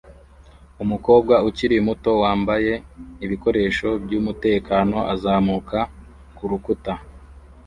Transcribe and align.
Umukobwa 0.83 1.33
ukiri 1.47 1.77
muto 1.87 2.11
wambaye 2.21 2.73
ibikoresho 3.25 3.87
byumutekano 4.03 4.97
azamuka 5.13 5.77
kurukuta 6.35 6.93